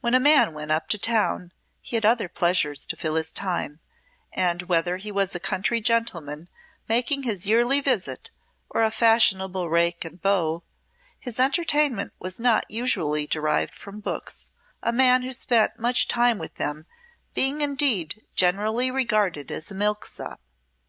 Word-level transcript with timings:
When 0.00 0.14
a 0.14 0.18
man 0.18 0.52
went 0.52 0.72
up 0.72 0.88
to 0.88 0.98
town 0.98 1.52
he 1.80 1.94
had 1.94 2.04
other 2.04 2.28
pleasures 2.28 2.84
to 2.86 2.96
fill 2.96 3.14
his 3.14 3.30
time, 3.30 3.78
and 4.32 4.62
whether 4.62 4.96
he 4.96 5.12
was 5.12 5.32
a 5.32 5.38
country 5.38 5.80
gentleman 5.80 6.48
making 6.88 7.22
his 7.22 7.46
yearly 7.46 7.80
visit 7.80 8.32
or 8.68 8.82
a 8.82 8.90
fashionable 8.90 9.68
rake 9.68 10.04
and 10.04 10.20
beau, 10.20 10.64
his 11.20 11.38
entertainment 11.38 12.12
was 12.18 12.40
not 12.40 12.68
usually 12.68 13.28
derived 13.28 13.72
from 13.74 14.00
books, 14.00 14.50
a 14.82 14.90
man 14.90 15.22
who 15.22 15.32
spent 15.32 15.78
much 15.78 16.08
time 16.08 16.38
with 16.38 16.54
them 16.56 16.86
being 17.32 17.60
indeed 17.60 18.24
generally 18.34 18.90
regarded 18.90 19.52
as 19.52 19.70
a 19.70 19.74
milksop. 19.76 20.40